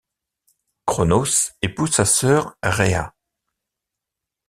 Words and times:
Cronos 0.87 1.51
épouse 1.61 1.91
sa 1.91 2.05
sœur 2.05 2.55
Rhéa. 2.63 3.13